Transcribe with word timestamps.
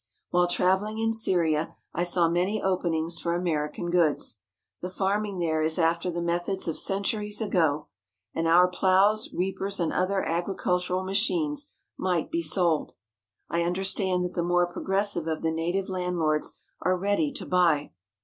While 0.31 0.47
travelling 0.47 0.97
in 0.97 1.13
Syria 1.13 1.75
I 1.93 2.01
saw 2.01 2.27
many 2.27 2.59
openings 2.59 3.19
for 3.19 3.35
American 3.35 3.91
goods. 3.91 4.39
The 4.81 4.89
farming 4.89 5.37
there 5.37 5.61
is 5.61 5.77
after 5.77 6.09
the 6.09 6.23
methods 6.23 6.67
of 6.67 6.75
centuries 6.75 7.39
ago, 7.39 7.85
and 8.33 8.47
our 8.47 8.67
ploughs, 8.67 9.31
reapers, 9.31 9.79
and 9.79 9.93
other 9.93 10.25
agri 10.25 10.55
cultural 10.55 11.03
machines 11.03 11.67
might 11.99 12.31
be 12.31 12.41
sold. 12.41 12.93
I 13.47 13.61
understand 13.61 14.25
that 14.25 14.33
the 14.33 14.41
more 14.41 14.65
progressive 14.65 15.27
of 15.27 15.43
the 15.43 15.51
native 15.51 15.87
landlords 15.87 16.57
are 16.81 16.97
ready 16.97 17.31
to 17.33 17.45
buy. 17.45 17.91